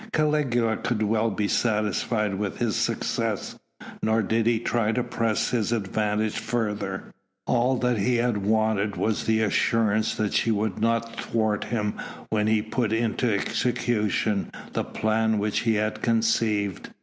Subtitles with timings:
[0.13, 3.59] Caligula could well be satisfied with his success;
[4.01, 7.03] nor did he try to press his advantage further.
[7.45, 11.93] All that he had wanted was the assurance that she would not thwart him
[12.31, 16.89] when he put into execution the plan which he had conceived.